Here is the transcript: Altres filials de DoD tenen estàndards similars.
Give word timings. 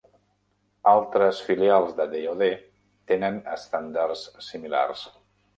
Altres 0.91 1.41
filials 1.49 1.93
de 2.01 2.09
DoD 2.15 2.47
tenen 3.13 3.39
estàndards 3.59 4.25
similars. 4.51 5.09